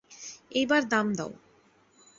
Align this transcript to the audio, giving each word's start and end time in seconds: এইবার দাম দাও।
এইবার 0.51 0.81
দাম 0.89 1.07
দাও। 1.13 1.31